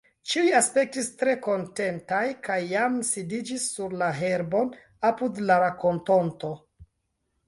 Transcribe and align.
Ĉiuj 0.29 0.47
aspektis 0.59 1.07
tre 1.17 1.33
kontentaj 1.47 2.21
kaj 2.47 2.57
jam 2.71 2.95
sidiĝis 3.09 3.65
sur 3.73 3.93
la 4.03 4.07
herbon 4.21 4.71
apud 5.11 5.43
la 5.51 5.59
rakontonto. 5.65 6.51